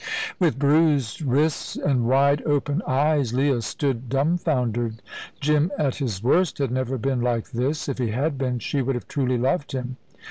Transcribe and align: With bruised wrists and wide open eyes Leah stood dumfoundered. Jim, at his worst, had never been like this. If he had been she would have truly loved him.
With 0.39 0.57
bruised 0.57 1.21
wrists 1.21 1.75
and 1.75 2.05
wide 2.07 2.41
open 2.43 2.81
eyes 2.87 3.35
Leah 3.35 3.61
stood 3.61 4.09
dumfoundered. 4.09 5.03
Jim, 5.39 5.71
at 5.77 5.97
his 5.97 6.23
worst, 6.23 6.57
had 6.57 6.71
never 6.71 6.97
been 6.97 7.21
like 7.21 7.51
this. 7.51 7.87
If 7.87 7.99
he 7.99 8.07
had 8.09 8.35
been 8.35 8.57
she 8.57 8.81
would 8.81 8.95
have 8.95 9.07
truly 9.07 9.37
loved 9.37 9.73
him. 9.73 9.97